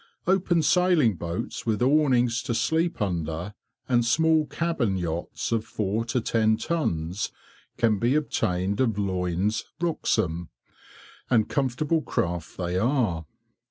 Open 0.25 0.63
sailing 0.63 1.15
boats 1.15 1.63
with 1.67 1.79
awnings 1.79 2.41
to 2.41 2.55
sleep 2.55 3.03
under, 3.03 3.53
and 3.87 4.03
small 4.03 4.47
cabin 4.47 4.97
yachts 4.97 5.51
of 5.51 5.63
four 5.63 6.05
to 6.05 6.19
ten 6.19 6.57
tons, 6.57 7.31
can 7.77 7.99
be 7.99 8.15
obtained 8.15 8.79
of 8.79 8.97
Loynes, 8.97 9.63
Wroxham; 9.79 10.49
and 11.29 11.47
comfortable 11.47 12.01
craft 12.01 12.57
they 12.57 12.79
are. 12.79 13.27